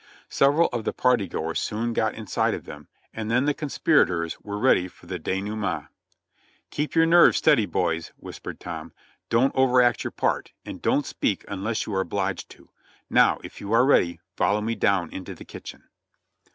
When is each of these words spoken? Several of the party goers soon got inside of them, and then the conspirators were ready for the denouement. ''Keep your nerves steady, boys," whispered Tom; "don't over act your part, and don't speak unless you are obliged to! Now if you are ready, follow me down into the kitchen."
Several 0.29 0.67
of 0.73 0.83
the 0.83 0.93
party 0.93 1.27
goers 1.27 1.59
soon 1.59 1.93
got 1.93 2.15
inside 2.15 2.55
of 2.55 2.65
them, 2.65 2.87
and 3.13 3.29
then 3.29 3.45
the 3.45 3.53
conspirators 3.53 4.41
were 4.41 4.57
ready 4.57 4.87
for 4.87 5.05
the 5.05 5.19
denouement. 5.19 5.89
''Keep 6.71 6.95
your 6.95 7.05
nerves 7.05 7.37
steady, 7.37 7.67
boys," 7.67 8.11
whispered 8.17 8.59
Tom; 8.59 8.93
"don't 9.29 9.53
over 9.55 9.79
act 9.79 10.03
your 10.03 10.09
part, 10.09 10.53
and 10.65 10.81
don't 10.81 11.05
speak 11.05 11.45
unless 11.47 11.85
you 11.85 11.93
are 11.93 12.01
obliged 12.01 12.49
to! 12.49 12.71
Now 13.11 13.39
if 13.43 13.61
you 13.61 13.73
are 13.73 13.85
ready, 13.85 14.19
follow 14.35 14.59
me 14.61 14.73
down 14.73 15.11
into 15.11 15.35
the 15.35 15.45
kitchen." 15.45 15.83